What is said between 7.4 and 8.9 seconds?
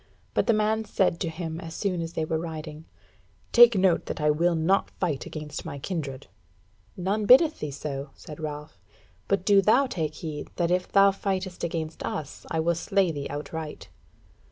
thee so," said Ralph;